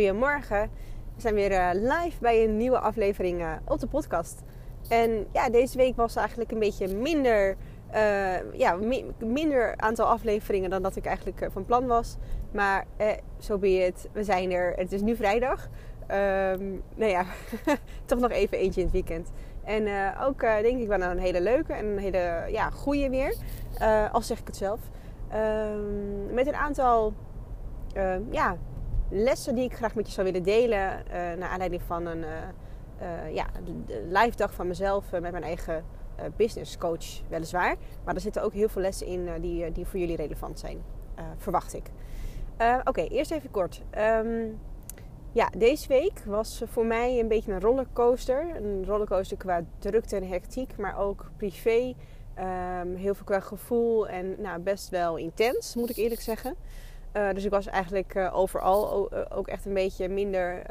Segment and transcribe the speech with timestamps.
[0.00, 0.70] Goedemorgen.
[1.14, 4.42] We zijn weer uh, live bij een nieuwe aflevering uh, op de podcast.
[4.88, 7.56] En ja, deze week was eigenlijk een beetje minder,
[7.94, 12.16] uh, ja, mi minder aantal afleveringen dan dat ik eigenlijk van plan was.
[12.52, 12.86] Maar
[13.38, 14.08] zo be het.
[14.12, 14.72] We zijn er.
[14.76, 15.68] Het is nu vrijdag.
[16.00, 17.24] Um, nou ja,
[18.06, 19.30] toch nog even eentje in het weekend.
[19.64, 23.34] En ook denk ik wel een hele leuke en een hele ja, goede weer.
[24.12, 24.80] al zeg ik het zelf.
[25.34, 27.12] Um, met een aantal
[28.30, 28.56] ja,
[29.10, 31.02] lessen die ik graag met je zou willen delen.
[31.06, 32.28] Uh, naar aanleiding van een uh,
[33.02, 33.46] uh, ja,
[34.08, 35.84] live dag van mezelf met mijn eigen
[36.36, 37.76] business coach, weliswaar.
[38.04, 40.82] Maar er zitten ook heel veel lessen in die, die voor jullie relevant zijn,
[41.36, 41.90] verwacht ik.
[42.84, 43.82] Oké, eerst even kort.
[43.98, 44.58] Um,
[45.32, 48.56] ja, deze week was voor mij een beetje een rollercoaster.
[48.56, 51.94] Een rollercoaster qua drukte en hectiek, maar ook privé.
[52.38, 56.54] Um, heel veel qua gevoel en nou, best wel intens, moet ik eerlijk zeggen.
[57.16, 60.62] Uh, dus ik was eigenlijk uh, overal uh, ook echt een beetje minder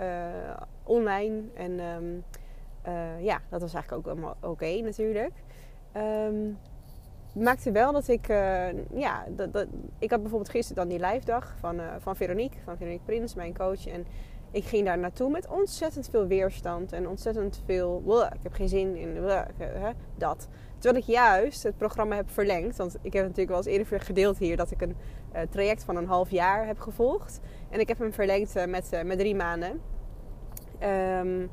[0.84, 1.42] online.
[1.54, 2.24] En um,
[3.20, 5.34] ja, dat was eigenlijk ook oké natuurlijk.
[5.98, 6.58] Um,
[7.34, 8.28] maakte wel dat ik,
[8.94, 9.68] ja, dat,
[10.00, 13.58] ik had bijvoorbeeld gisteren dan die live dag van, van Veronique, van Veronique Prins, mijn
[13.58, 13.88] coach.
[13.88, 14.06] En
[14.52, 18.96] ik ging daar naartoe met ontzettend veel weerstand en ontzettend veel, ik heb geen zin
[18.96, 19.18] in
[20.18, 20.48] dat.
[20.78, 22.78] Terwijl ik juist het programma heb verlengd.
[22.78, 24.96] Want ik heb natuurlijk wel eens eerder gedeeld hier dat ik een
[25.50, 27.40] traject van een half jaar heb gevolgd.
[27.70, 29.82] En ik heb hem verlengd uh, met, uh, met drie maanden.
[30.84, 31.50] Um,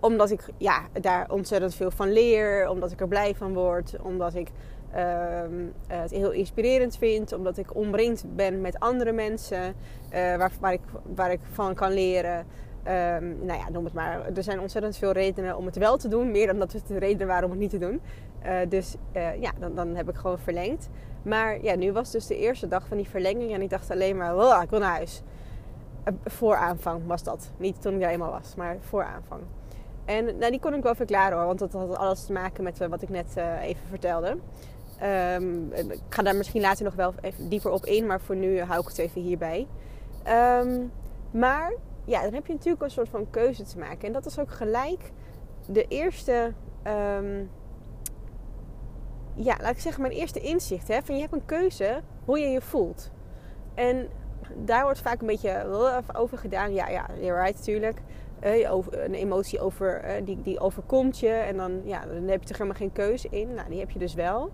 [0.00, 2.68] omdat ik ja, daar ontzettend veel van leer.
[2.68, 3.96] Omdat ik er blij van word.
[4.02, 4.50] Omdat ik
[4.96, 7.32] um, het heel inspirerend vind.
[7.32, 9.74] Omdat ik omringd ben met andere mensen.
[10.10, 10.80] waar, waar, ik,
[11.14, 12.46] waar ik van kan leren.
[12.86, 14.26] Um, nou ja, noem het maar.
[14.34, 16.30] Er zijn ontzettend veel redenen om het wel te doen.
[16.30, 18.00] Meer dan dat het de waren om het niet te doen.
[18.46, 20.88] Uh, dus uh, ja, dan, dan heb ik gewoon verlengd.
[21.22, 23.52] Maar ja, nu was dus de eerste dag van die verlenging.
[23.52, 25.22] En ik dacht alleen maar, ik wil naar huis.
[26.04, 27.50] Uh, voor aanvang was dat.
[27.56, 29.40] Niet toen ik daar eenmaal was, maar voor aanvang.
[30.04, 31.46] En nou, die kon ik wel verklaren hoor.
[31.46, 34.36] Want dat had alles te maken met wat ik net even vertelde.
[35.34, 38.06] Um, ik ga daar misschien later nog wel even dieper op in.
[38.06, 39.66] Maar voor nu hou ik het even hierbij.
[40.60, 40.92] Um,
[41.30, 41.72] maar
[42.08, 44.06] ja, dan heb je natuurlijk een soort van keuze te maken.
[44.06, 45.12] En dat is ook gelijk
[45.66, 46.52] de eerste,
[46.86, 47.50] um,
[49.34, 50.88] ja, laat ik zeggen, mijn eerste inzicht.
[50.88, 53.10] Hè, van je hebt een keuze hoe je je voelt.
[53.74, 54.08] En
[54.64, 55.66] daar wordt vaak een beetje
[56.14, 56.72] over gedaan.
[56.74, 58.00] Ja, ja, you're right natuurlijk.
[58.44, 61.28] Uh, over, een emotie over, uh, die, die overkomt je.
[61.28, 63.54] En dan, ja, dan heb je er helemaal geen keuze in.
[63.54, 64.52] Nou, die heb je dus wel.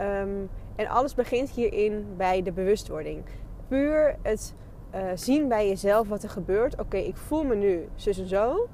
[0.00, 3.24] Um, en alles begint hierin bij de bewustwording.
[3.68, 4.54] Puur het
[4.96, 6.80] uh, zien bij jezelf wat er gebeurt.
[6.80, 8.68] Oké, ik voel me nu zus en zo.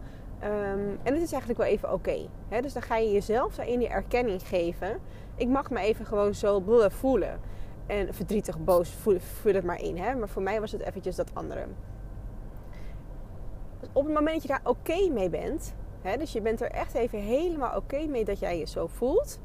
[0.45, 2.29] Um, en het is eigenlijk wel even oké.
[2.61, 4.99] Dus dan ga je jezelf daarin die erkenning geven.
[5.37, 7.41] Ik mag me even gewoon zo voelen.
[7.87, 9.97] En verdrietig, boos, voel, voel het maar in.
[9.97, 10.15] Hè?
[10.15, 11.67] Maar voor mij was het eventjes dat andere.
[13.93, 16.95] Op het moment dat je daar oké mee bent, hè, dus je bent er echt
[16.95, 19.41] even helemaal oké mee dat jij je zo voelt,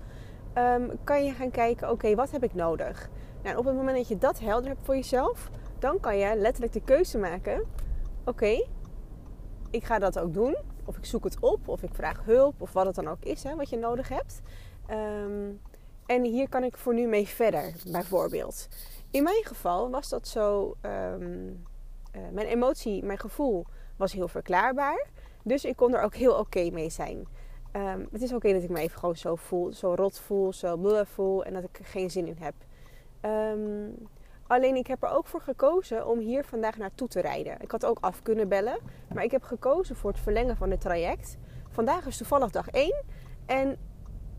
[0.58, 3.10] um, kan je gaan kijken: oké, wat heb ik nodig?
[3.44, 5.50] Nou, op het moment dat je dat helder hebt voor jezelf,
[5.82, 7.66] dan kan je letterlijk de keuze maken:
[8.26, 8.66] oké,
[9.70, 10.58] ik ga dat ook doen.
[10.86, 13.44] Of ik zoek het op, of ik vraag hulp, of wat het dan ook is
[13.44, 14.42] hè, wat je nodig hebt.
[14.92, 15.62] Um,
[16.06, 18.68] en hier kan ik voor nu mee verder, bijvoorbeeld.
[19.12, 20.76] In mijn geval was dat zo.
[20.82, 21.64] Um,
[22.16, 25.08] uh, mijn emotie, mijn gevoel was heel verklaarbaar.
[25.44, 27.28] Dus ik kon er ook heel oké mee zijn.
[27.74, 30.78] Um, het is oké dat ik me even gewoon zo voel, zo rot voel, zo
[30.78, 32.54] bluff voel en dat ik er geen zin in heb.
[33.22, 34.08] Um,
[34.48, 37.62] Alleen ik heb er ook voor gekozen om hier vandaag naartoe te rijden.
[37.62, 38.80] Ik had ook af kunnen bellen,
[39.14, 41.38] maar ik heb gekozen voor het verlengen van het traject.
[41.70, 43.04] Vandaag is toevallig dag 1
[43.46, 43.78] en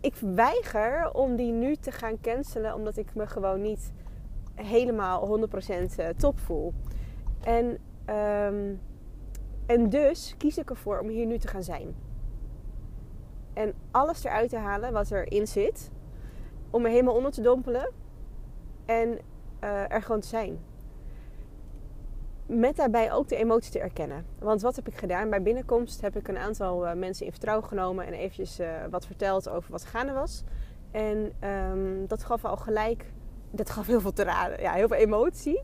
[0.00, 3.92] ik weiger om die nu te gaan cancelen omdat ik me gewoon niet
[4.54, 5.50] helemaal 100%
[5.96, 6.72] eh, top voel.
[7.40, 7.66] En,
[8.14, 8.80] um,
[9.66, 11.94] en dus kies ik ervoor om hier nu te gaan zijn.
[13.52, 15.90] En alles eruit te halen wat erin zit.
[16.70, 17.92] Om me helemaal onder te dompelen.
[18.84, 19.18] En
[19.64, 20.58] uh, er gewoon te zijn.
[22.46, 24.26] Met daarbij ook de emotie te erkennen.
[24.38, 25.30] Want wat heb ik gedaan?
[25.30, 29.06] Bij binnenkomst heb ik een aantal uh, mensen in vertrouwen genomen en eventjes uh, wat
[29.06, 30.44] verteld over wat gaande was.
[30.90, 33.04] En um, dat gaf al gelijk,
[33.50, 35.62] dat gaf heel veel te raden, ja, heel veel emotie.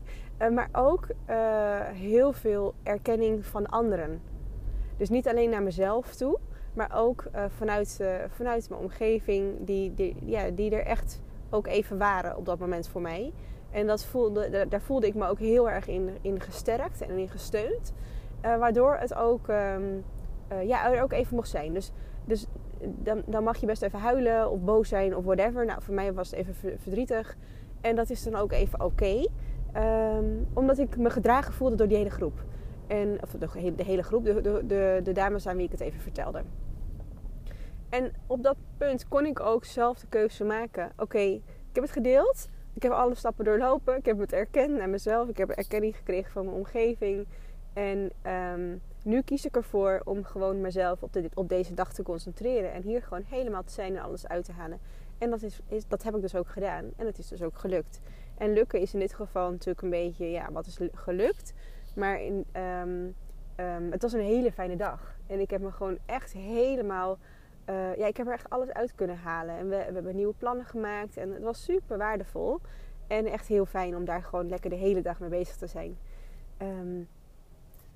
[0.51, 1.07] maar ook
[1.93, 4.21] heel veel erkenning van anderen.
[4.97, 6.39] Dus niet alleen naar mezelf toe,
[6.73, 12.37] maar ook vanuit, vanuit mijn omgeving, die, die, ja, die er echt ook even waren
[12.37, 13.33] op dat moment voor mij.
[13.75, 17.29] En dat voelde, daar voelde ik me ook heel erg in, in gesterkt en in
[17.29, 17.93] gesteund.
[18.45, 20.03] Uh, waardoor het ook, um,
[20.51, 21.73] uh, ja, er ook even mocht zijn.
[21.73, 21.91] Dus,
[22.25, 22.45] dus
[22.79, 25.65] dan, dan mag je best even huilen of boos zijn of whatever.
[25.65, 27.37] Nou, voor mij was het even verdrietig.
[27.81, 29.25] En dat is dan ook even oké.
[29.77, 32.43] Um, omdat ik me gedragen voelde door die hele groep.
[32.87, 36.01] En, of de, de hele groep, de, de, de dames aan wie ik het even
[36.01, 36.41] vertelde.
[37.89, 40.91] En op dat punt kon ik ook zelf de keuze maken.
[40.97, 41.41] Oké, ik
[41.73, 42.47] heb het gedeeld.
[42.75, 43.97] Ik heb alle stappen doorlopen.
[43.97, 45.29] Ik heb het erkend naar mezelf.
[45.29, 47.27] Ik heb erkenning gekregen van mijn omgeving.
[47.73, 48.11] En
[48.53, 52.73] um, nu kies ik ervoor om gewoon mezelf op, op deze dag te concentreren.
[52.73, 54.79] En hier gewoon helemaal te zijn en alles uit te halen.
[55.17, 56.85] En dat, is, dat heb ik dus ook gedaan.
[56.95, 57.99] En het is dus ook gelukt.
[58.37, 61.53] En lukken is in dit geval natuurlijk een beetje, ja, wat is gelukt?
[61.95, 62.45] Maar in,
[62.81, 63.15] um,
[63.65, 65.15] um, het was een hele fijne dag.
[65.27, 67.17] En ik heb me gewoon echt helemaal
[67.69, 69.55] uh, ja, ik heb er echt alles uit kunnen halen.
[69.57, 71.17] En we, we, hebben nieuwe plannen gemaakt.
[71.17, 72.59] En het was super waardevol.
[73.07, 75.97] En echt heel fijn om daar gewoon lekker de hele dag mee bezig te zijn.
[76.61, 77.07] Um,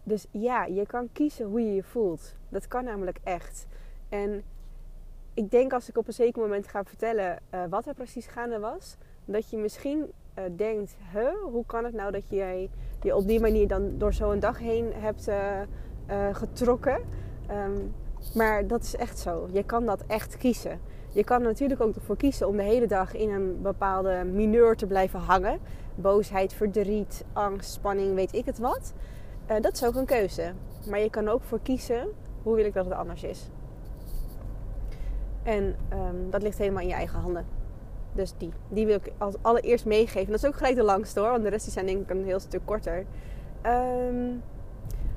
[0.04, 2.36] dus ja, je kan kiezen hoe je je voelt.
[2.50, 3.68] Dat kan namelijk echt.
[4.10, 4.44] En
[5.34, 8.60] ik denk als ik op een zeker moment ga vertellen uh, wat er precies gaande
[8.60, 12.70] was, dat je misschien uh, denkt: huh, hoe kan het nou dat jij
[13.02, 15.30] je op die manier dan door zo'n dag heen hebt
[16.32, 17.02] getrokken?
[17.52, 17.94] Um,
[18.34, 19.48] maar dat is echt zo.
[19.52, 20.80] Je kan dat echt kiezen.
[21.12, 24.76] Je kan er natuurlijk ook ervoor kiezen om de hele dag in een bepaalde mineur
[24.76, 25.60] te blijven hangen.
[25.96, 28.94] Boosheid, verdriet, angst, spanning, weet ik het wat.
[29.52, 30.54] Uh, dat is ook een keuze.
[30.90, 32.08] Maar je kan ook voor kiezen
[32.44, 33.50] hoe wil ik dat het anders is.
[35.44, 37.46] En um, dat ligt helemaal in je eigen handen.
[38.14, 40.32] Dus die, die wil ik als allereerst meegeven.
[40.32, 42.26] Dat is ook gelijk de langste hoor, want de rest die zijn denk ik een
[42.26, 43.06] heel stuk korter.
[43.66, 44.44] Um,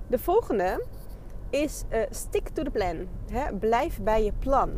[0.07, 0.85] de volgende
[1.53, 3.09] is uh, stick to the plan.
[3.31, 3.53] Hè?
[3.55, 4.71] Blijf bij je plan.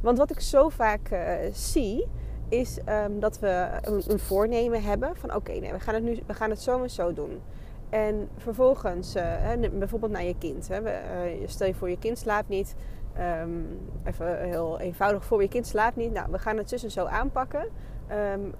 [0.00, 2.06] Want wat ik zo vaak uh, zie,
[2.48, 6.18] is um, dat we een, een, voornemen hebben van oké, nee, we gaan het nu
[6.26, 7.40] we gaan het zo en zo doen.
[7.88, 10.68] En vervolgens, hè, bijvoorbeeld naar je kind.
[10.68, 10.80] Hè?
[11.46, 12.74] Stel je voor je kind slaapt niet.
[13.42, 16.12] Um, even heel eenvoudig voor je kind slaapt niet.
[16.12, 17.64] Nou, we gaan het zus en zo aanpakken.
[18.10, 18.54] Um,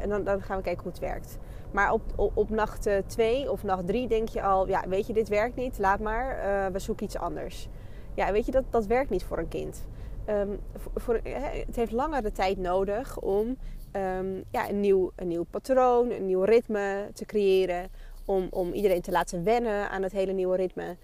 [0.00, 1.38] en dan, dan gaan we kijken hoe het werkt.
[1.70, 5.28] Maar op, op, nacht 2 of nacht 3 denk je al, ja, weet je, dit
[5.28, 7.68] werkt niet, laat maar, uh, we zoeken iets anders.
[8.14, 9.84] Ja, weet je, dat, dat werkt niet voor een kind.
[10.28, 11.20] Um, voor, voor,
[11.64, 13.56] het heeft langere tijd nodig om
[13.92, 17.88] um, ja, een, nieuw, een nieuw patroon, een nieuw ritme te creëren.
[18.24, 20.96] Om, om iedereen te laten wennen aan het hele nieuwe ritme.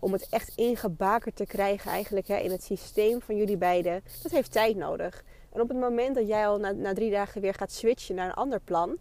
[0.00, 4.02] Om het echt ingebakerd te krijgen eigenlijk hè, in het systeem van jullie beiden.
[4.22, 5.24] Dat heeft tijd nodig.
[5.52, 8.26] En op het moment dat jij al na, na drie dagen weer gaat switchen naar
[8.26, 8.98] een ander plan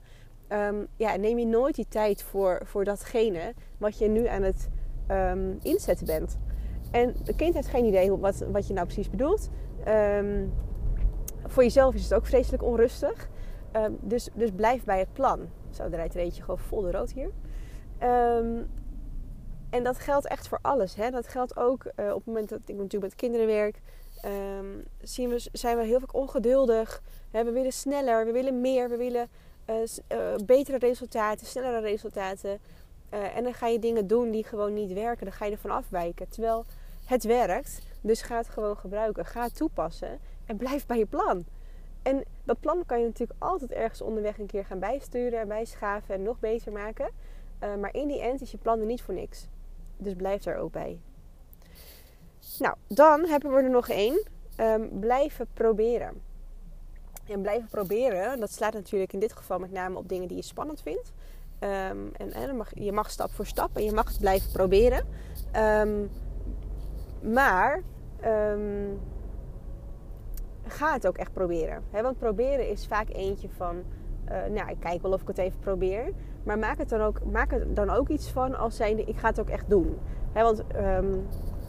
[0.54, 4.70] um, ja, neem je nooit die tijd voor, voor datgene wat je nu aan het
[5.12, 6.38] um, inzetten bent.
[6.92, 9.50] En de kind heeft geen idee wat, wat je nou precies bedoelt.
[9.88, 10.54] Um,
[11.46, 13.30] voor jezelf is het ook vreselijk onrustig.
[14.00, 15.40] dus, dus blijf bij het plan.
[15.70, 17.30] Zo, rijdt er eentje gewoon vol de rood hier.
[19.70, 20.96] en dat geldt echt voor alles.
[20.96, 21.10] Hè?
[21.10, 23.82] Dat geldt ook uh, op het moment dat ik natuurlijk met kinderen werk.
[25.02, 27.02] zien we, zijn we heel vaak ongeduldig.
[27.32, 29.30] We willen sneller, we willen meer, we willen
[30.46, 32.60] betere resultaten, snellere resultaten.
[33.14, 35.26] Uh, en dan ga je dingen doen die gewoon niet werken.
[35.26, 36.30] Dan ga je ervan afwijken.
[36.30, 36.66] Terwijl
[37.06, 37.82] het werkt.
[38.02, 39.26] Dus ga het gewoon gebruiken.
[39.26, 40.20] Ga het toepassen.
[40.46, 41.46] En blijf bij je plan.
[42.02, 46.16] En dat plan kan je natuurlijk altijd ergens onderweg een keer gaan bijsturen en bijschaven
[46.16, 47.10] en nog beter maken.
[47.80, 49.48] Maar in die end is je plan er niet voor niks.
[49.98, 51.00] Dus blijf daar ook bij.
[52.60, 54.24] Nou, dan hebben we er nog één.
[54.58, 56.22] Um, blijven proberen
[57.28, 58.40] en blijven proberen.
[58.40, 61.14] Dat slaat natuurlijk in dit geval met name op dingen die je spannend vindt.
[61.60, 65.06] Um, en, en mag, je mag stap voor stap en je mag het blijven proberen.
[65.56, 66.10] Um,
[67.34, 67.82] maar
[68.26, 69.00] um,
[70.68, 71.84] ga het ook echt proberen.
[71.92, 73.84] He, want proberen is vaak eentje van...
[74.32, 76.12] Uh, nou, ik kijk wel of ik het even probeer.
[76.44, 79.04] Maar maak, het dan ook, maak er dan ook iets van als zijnde...
[79.04, 80.00] ik ga het ook echt doen.
[80.32, 80.64] He, want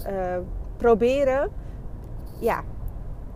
[0.07, 0.39] uh,
[0.77, 1.51] proberen...
[2.41, 2.65] Ja,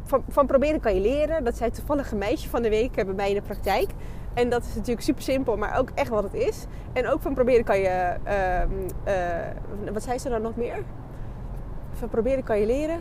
[0.07, 1.45] van, van proberen kan je leren.
[1.45, 3.91] Dat zei toevallig een meisje van de week bij mij in de praktijk.
[4.35, 6.67] En dat is natuurlijk super simpel, maar ook echt wat het is.
[6.93, 8.15] En ook van proberen kan je.
[8.27, 10.85] Uh, wat zei ze dan nog meer?
[11.93, 12.99] Van proberen kan je leren.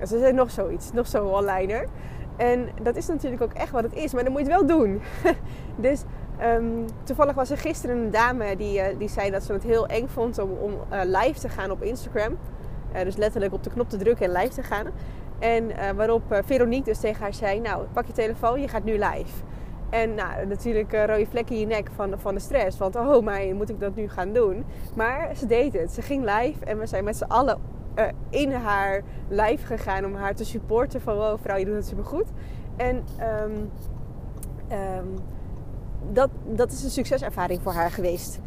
[0.00, 1.86] Ze zei nog zoiets, nog zo'n one-liner.
[2.36, 4.78] En dat is natuurlijk ook echt wat het is, maar dan moet je het wel
[4.78, 5.00] doen.
[5.86, 6.02] dus
[6.42, 9.86] um, toevallig was er gisteren een dame die, uh, die zei dat ze het heel
[9.86, 12.38] eng vond om, om uh, live te gaan op Instagram.
[13.04, 14.86] dus letterlijk op de knop te drukken en live te gaan.
[15.38, 18.84] En uh, waarop uh, Veronique dus tegen haar zei: Nou, pak je telefoon, je gaat
[18.84, 19.44] nu live.
[19.90, 22.78] En nou, natuurlijk uh, rode vlek in je nek van, van de stress.
[22.78, 24.64] Want oh, maar moet ik dat nu gaan doen?
[24.94, 25.92] Maar ze deed het.
[25.92, 27.58] Ze ging live en we zijn met z'n allen
[28.30, 31.00] in haar live gegaan om haar te supporten.
[31.00, 32.26] Van wow, vrouw, je doet het supergoed.
[32.76, 33.70] En um,
[34.72, 35.14] um,
[36.12, 38.40] dat, dat is een succeservaring voor haar geweest.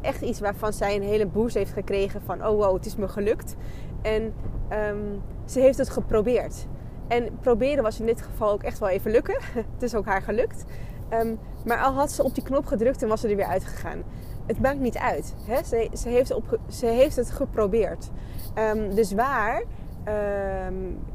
[0.00, 2.46] Echt iets waarvan zij een hele boost heeft gekregen van...
[2.46, 3.56] oh wow, het is me gelukt.
[4.02, 4.34] En
[4.72, 6.66] um, ze heeft het geprobeerd.
[7.08, 9.36] En proberen was in dit geval ook echt wel even lukken.
[9.74, 10.64] het is ook haar gelukt.
[11.08, 14.02] Ehm, maar al had ze op die knop gedrukt en was ze er weer uitgegaan.
[14.46, 15.34] Het maakt niet uit.
[15.44, 15.62] Hè?
[15.62, 18.10] Ze, ze, heeft op, ze heeft het geprobeerd.
[18.54, 19.62] Ehm, dus waar
[20.04, 20.74] ehm,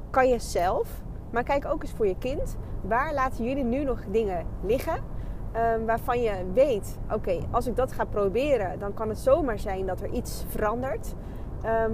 [0.10, 0.90] kan je zelf,
[1.32, 2.56] maar kijk ook eens voor je kind.
[2.82, 5.20] Waar laten jullie nu nog dingen liggen?
[5.86, 10.02] waarvan je weet, oké, als ik dat ga proberen, dan kan het zomaar zijn dat
[10.02, 11.14] er iets verandert.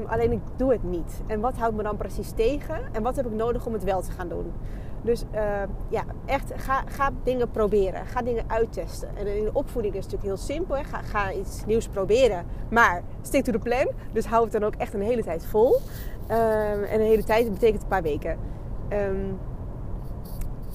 [0.07, 1.21] Alleen ik doe het niet.
[1.27, 2.79] En wat houdt me dan precies tegen?
[2.91, 4.53] En wat heb ik nodig om het wel te gaan doen?
[5.01, 5.41] Dus uh,
[5.89, 8.05] ja, echt ga, ga dingen proberen.
[8.05, 9.09] Ga dingen uittesten.
[9.15, 10.75] En in de opvoeding is het natuurlijk heel simpel.
[10.75, 10.83] Hè?
[10.83, 12.45] Ga, ga iets nieuws proberen.
[12.69, 13.87] Maar stick to the plan.
[14.11, 15.75] Dus hou het dan ook echt een hele tijd vol.
[15.75, 18.37] Um, en een hele tijd betekent een paar weken.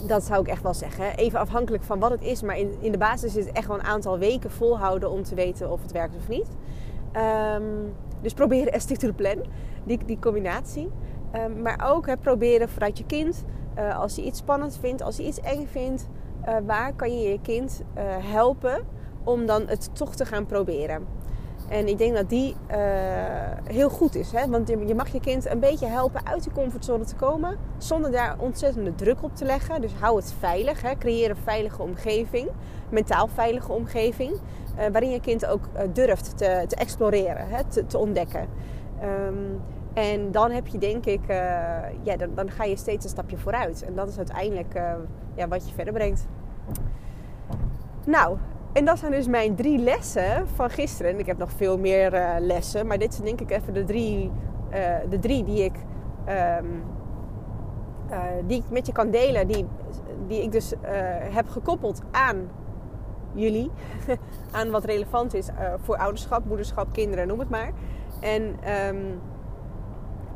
[0.07, 1.17] Dat zou ik echt wel zeggen.
[1.17, 2.43] Even afhankelijk van wat het is.
[2.43, 5.35] Maar in, in de basis is het echt wel een aantal weken volhouden om te
[5.35, 6.49] weten of het werkt of niet.
[7.57, 9.37] Um, dus proberen en stick to the plan.
[9.85, 10.91] Die, die combinatie.
[11.63, 13.45] maar ook proberen vanuit je kind
[13.79, 16.09] uh, als je iets spannend vindt, als je iets eng vindt,
[16.49, 18.85] uh, waar kan je je kind uh, helpen
[19.25, 21.07] om dan het toch te gaan proberen?
[21.69, 22.57] En ik denk dat die
[23.65, 24.33] heel goed is.
[24.33, 24.49] Hè?
[24.49, 27.59] Want je mag je kind een beetje helpen uit die comfortzone te komen.
[27.79, 29.81] Zonder daar ontzettende druk op te leggen.
[29.81, 30.83] Dus hou het veilig.
[30.83, 30.97] Hè?
[30.99, 32.49] Creëer een veilige omgeving.
[32.91, 34.33] Mentaal veilige omgeving.
[34.77, 37.49] waarin je kind ook durft te, te exploreren.
[37.49, 37.65] Hè?
[37.65, 38.47] Te, te ontdekken.
[39.29, 39.61] Um,
[39.93, 41.27] en dan heb je denk ik,
[42.03, 43.83] ja, dan, dan, ga je steeds een stapje vooruit.
[43.83, 44.75] En dat is uiteindelijk
[45.35, 46.27] ja, wat je verder brengt.
[48.05, 48.37] Nou,
[48.73, 51.13] en dat zijn dus mijn drie lessen van gisteren.
[51.13, 53.85] En ik heb nog veel meer uh, lessen, maar dit zijn denk ik even de
[53.85, 54.31] drie,
[55.09, 55.75] de drie die, ik,
[56.61, 56.83] um,
[58.47, 59.47] die ik met je kan delen.
[59.47, 59.67] Die,
[60.27, 60.75] die ik dus
[61.31, 62.49] heb gekoppeld aan
[63.33, 63.71] jullie.
[64.51, 67.73] aan wat relevant is voor ouderschap, moederschap, kinderen, noem het maar.
[68.21, 68.57] En...
[68.89, 69.21] Um,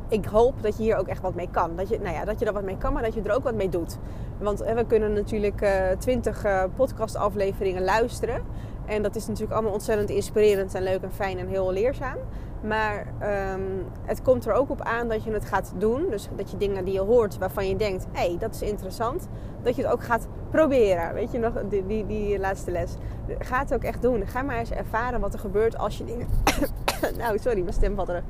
[0.09, 1.75] ik hoop dat je hier ook echt wat mee kan.
[1.75, 3.43] Dat je, nou ja, dat je er wat mee kan, maar dat je er ook
[3.43, 3.97] wat mee doet.
[4.39, 8.41] Want we kunnen natuurlijk uh, 20 uh, podcastafleveringen luisteren.
[8.85, 12.17] En dat is natuurlijk allemaal ontzettend inspirerend en leuk en fijn en heel leerzaam.
[12.61, 13.07] Maar
[13.53, 16.09] um, het komt er ook op aan dat je het gaat doen.
[16.09, 19.27] Dus dat je dingen die je hoort waarvan je denkt: hé, hey, dat is interessant.
[19.63, 21.13] Dat je het ook gaat proberen.
[21.13, 22.95] Weet je nog, die, die, die laatste les.
[23.39, 24.27] Ga het ook echt doen.
[24.27, 26.27] Ga maar eens ervaren wat er gebeurt als je dingen.
[27.19, 28.23] nou, sorry, mijn stem valt er.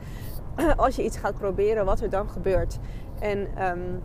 [0.78, 2.80] als je iets gaat proberen, wat er dan gebeurt.
[3.20, 4.02] En um,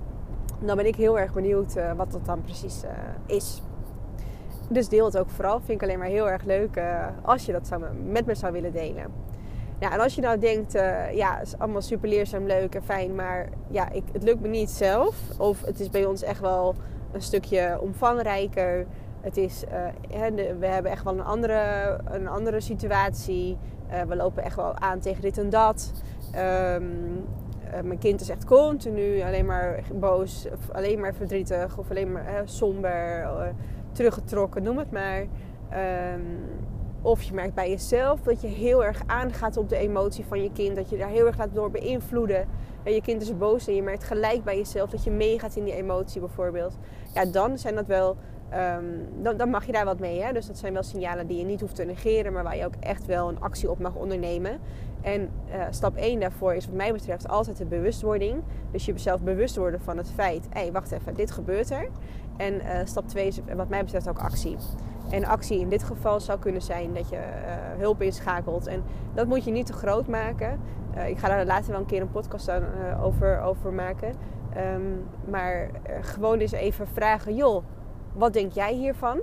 [0.65, 2.91] dan ben ik heel erg benieuwd uh, wat dat dan precies uh,
[3.27, 3.63] is.
[4.69, 5.59] Dus deel het ook vooral.
[5.59, 7.71] Vind ik alleen maar heel erg leuk uh, als je dat
[8.05, 9.31] met me zou willen delen.
[9.79, 10.73] Ja, en als je nou denkt,
[11.13, 14.49] ja, het is allemaal super leerzaam, leuk en fijn, maar ja, ik, het lukt me
[14.49, 15.17] niet zelf.
[15.39, 16.75] Of het is bij ons echt wel
[17.13, 18.87] een stukje omvangrijker.
[19.21, 19.65] Het is,
[20.59, 23.59] we hebben echt wel een andere, een andere situatie.
[24.09, 25.93] we lopen echt wel aan tegen dit en dat.
[26.37, 27.25] Um,
[27.85, 32.43] mijn kind is echt continu alleen maar boos, of alleen maar verdrietig, of alleen maar
[32.45, 33.47] somber, uh,
[33.93, 35.21] teruggetrokken, noem het maar.
[35.21, 36.39] Um,
[37.03, 40.53] of je merkt bij jezelf dat je heel erg aangaat op de emotie van je
[40.53, 42.49] kind, dat je daar heel erg laat door beïnvloeden.
[42.83, 45.65] En je kind is boos en je merkt gelijk bij jezelf dat je meegaat in
[45.65, 46.79] die emotie bijvoorbeeld.
[47.15, 48.17] Ja, dan zijn dat wel
[48.55, 50.23] Um, dan, dan, mag je daar wat mee.
[50.23, 50.33] Hè?
[50.33, 52.75] Dus dat zijn wel signalen die je niet hoeft te negeren, maar waar je ook
[52.81, 54.61] echt wel een actie op mag ondernemen.
[55.03, 58.43] En uh, stap 1 daarvoor is wat mij betreft altijd de bewustwording.
[58.71, 61.89] Dus je jezelf bewust worden van het feit, hé, hey, wacht even, dit gebeurt er.
[62.37, 64.57] En uh, stap 2 is wat mij betreft ook actie.
[65.11, 68.67] En actie in dit geval zou kunnen zijn dat je uh, hulp inschakelt.
[68.67, 68.83] En
[69.15, 70.61] dat moet je niet te groot maken.
[71.07, 72.51] ik ga daar later wel een keer een podcast
[73.03, 74.15] over, over maken.
[74.75, 77.65] Um, maar gewoon eens even vragen, joh
[78.13, 79.21] wat denk jij hiervan?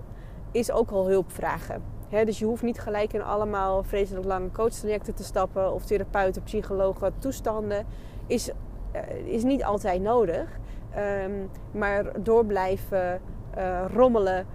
[0.51, 1.83] Is ook al hulp vragen.
[2.09, 7.13] Dus je hoeft niet gelijk in allemaal vreselijk lange coachtrajecten te stappen of therapeuten, psychologen,
[7.19, 7.85] toestanden.
[8.27, 8.49] Is,
[8.95, 10.59] uh, is niet altijd nodig.
[11.25, 13.21] Um, maar door blijven
[13.57, 14.45] uh, rommelen,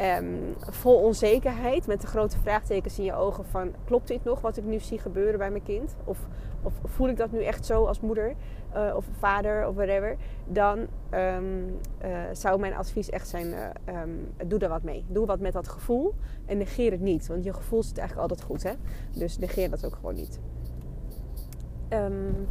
[0.00, 4.56] um, vol onzekerheid, met de grote vraagtekens in je ogen van klopt dit nog wat
[4.56, 5.94] ik nu zie gebeuren bij mijn kind?
[6.04, 6.18] Of,
[6.62, 8.34] of voel ik dat nu echt zo als moeder
[8.74, 10.16] uh, of vader of whatever?
[10.46, 10.78] Dan
[11.10, 15.04] um, uh, zou mijn advies echt zijn, uh, um, doe daar wat mee.
[15.08, 16.14] Doe wat met dat gevoel
[16.46, 17.26] en negeer het niet.
[17.26, 18.72] Want je gevoel zit eigenlijk altijd goed, hè?
[19.14, 20.40] Dus negeer dat ook gewoon niet.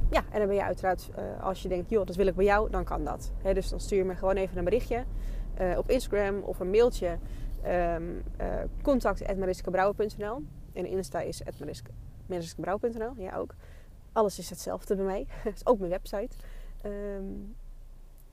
[0.09, 1.09] Ja, en dan ben je uiteraard,
[1.41, 3.31] als je denkt, joh, dat wil ik bij jou, dan kan dat.
[3.37, 5.03] He, dus dan stuur me gewoon even een berichtje
[5.77, 7.17] op Instagram of een mailtje.
[7.67, 8.23] Um,
[8.81, 10.43] contact.mariskebrouwer.nl
[10.73, 11.41] En Insta is
[12.27, 13.55] mariskebrouwer.nl, ja ook
[14.11, 15.25] alles is hetzelfde bij mij.
[15.43, 16.35] Dat is ook mijn website.
[16.85, 17.55] Um,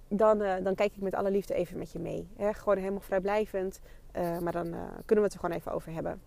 [0.09, 2.29] dan, uh, dan kijk ik met alle liefde even met je mee.
[2.37, 2.53] Hè?
[2.53, 3.81] Gewoon helemaal vrijblijvend.
[4.17, 6.21] Uh, maar dan uh, kunnen we het er gewoon even over hebben.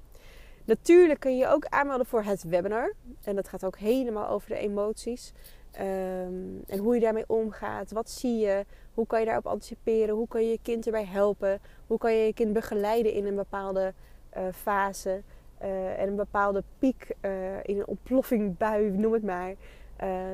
[0.66, 2.94] Natuurlijk kun je je ook aanmelden voor het webinar.
[3.24, 5.34] En dat gaat ook helemaal over de emoties.
[5.80, 7.92] Um, en hoe je daarmee omgaat.
[7.92, 8.66] Wat zie je?
[8.94, 10.16] Hoe kan je daarop anticiperen?
[10.16, 11.60] Hoe kan je je kind erbij helpen?
[11.88, 13.94] Hoe kan je je kind begeleiden in een bepaalde
[14.38, 15.22] uh, fase?
[15.62, 17.16] Uh, en een bepaalde piek
[17.64, 19.54] in een ontploffingbui, noem het maar.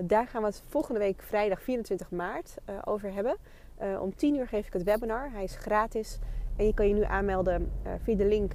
[0.04, 3.36] daar gaan we het volgende week vrijdag 24 maart over hebben.
[4.02, 5.32] om 10 uur geef ik het webinar.
[5.32, 6.20] Hij is gratis.
[6.56, 7.72] En je kan je nu aanmelden
[8.04, 8.52] via de link.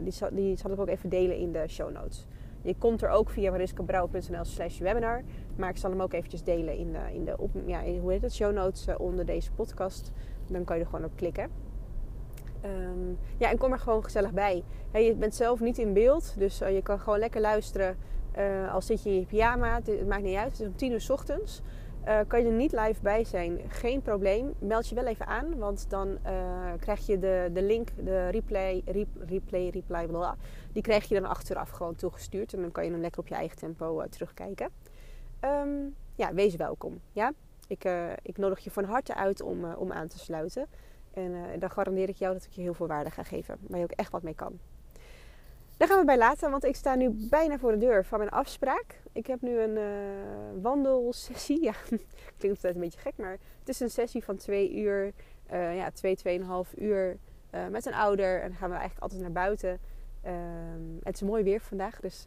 [0.00, 2.26] die, zal, die ik ook even delen in de show notes.
[2.62, 5.22] Je komt er ook via mariskabrouw.nl slash webinar.
[5.58, 8.22] Maar ik zal hem ook eventjes delen in de, in de op, ja, hoe heet
[8.22, 10.12] het, show notes uh, onder deze podcast.
[10.46, 11.50] Dan kan je er gewoon op klikken.
[12.64, 14.64] Um, ja, en kom er gewoon gezellig bij.
[14.92, 17.96] Je bent zelf niet in beeld, dus uh, je kan gewoon lekker luisteren.
[18.38, 20.50] Uh, al zit je in je pyjama, het, maakt niet uit.
[20.50, 21.62] Het is om 10 uur s ochtends.
[22.26, 24.54] Kan je er niet live bij zijn, geen probleem.
[24.58, 26.18] Meld je wel even aan, want dan
[26.78, 30.36] krijg je de, de link, de replay, rep, replay, replay, bla,
[30.72, 32.52] die krijg je dan achteraf gewoon toegestuurd.
[32.54, 34.68] En dan kan je hem lekker op je eigen tempo terugkijken.
[35.44, 37.00] Um, ja, wees welkom.
[37.12, 37.32] Ja?
[37.66, 37.84] Ik,
[38.22, 40.66] ik nodig je van harte uit om, om aan te sluiten.
[41.14, 43.84] En dan garandeer ik jou dat ik je heel veel waarde ga geven, waar je
[43.84, 44.58] ook echt wat mee kan.
[45.76, 48.30] Daar gaan we bij laten, want ik sta nu bijna voor de deur van mijn
[48.30, 49.00] afspraak.
[49.12, 49.78] Ik heb nu een
[50.62, 51.62] wandelsessie.
[51.68, 51.72] Ja,
[52.36, 55.12] klinkt altijd een beetje gek, maar het is een sessie van twee uur,
[55.50, 57.16] ja, twee, tweeënhalf uur
[57.70, 58.40] met een ouder.
[58.40, 59.80] En dan gaan we eigenlijk altijd naar buiten.
[60.26, 62.24] Um, het is mooi weer vandaag, dus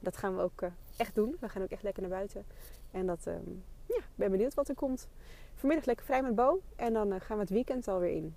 [0.00, 0.62] dat gaan we ook
[0.96, 1.36] echt doen.
[1.40, 2.44] We gaan ook echt lekker naar buiten.
[2.90, 5.08] En dat, um, ja, ben benieuwd wat er komt.
[5.54, 8.34] Vanmiddag lekker vrij met Bo en dan gaan we het weekend alweer in.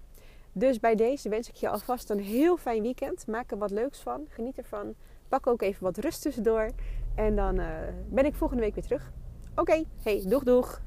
[0.52, 3.28] Dus bij deze wens ik je alvast een heel fijn weekend.
[3.28, 4.26] Maak er wat leuks van.
[4.30, 4.96] Geniet ervan.
[5.28, 6.70] Pak ook even wat rust tussendoor.
[7.16, 7.68] En dan uh,
[8.10, 9.12] ben ik volgende week weer terug.
[9.56, 10.85] Oké, hey, doeg doeg!